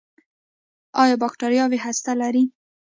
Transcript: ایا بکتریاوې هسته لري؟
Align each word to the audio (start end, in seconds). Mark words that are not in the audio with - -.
ایا 1.03 1.15
بکتریاوې 1.23 1.79
هسته 1.85 2.11
لري؟ 2.21 2.43